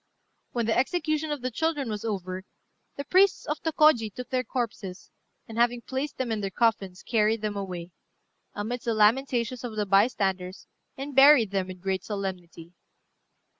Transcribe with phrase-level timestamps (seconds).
[0.51, 2.43] When the execution of the children was over,
[2.95, 5.11] the priests of Tôkôji took their corpses,
[5.47, 7.91] and, having placed them in their coffins, carried them away,
[8.55, 10.65] amidst the lamentations of the bystanders,
[10.97, 12.73] and buried them with great solemnity.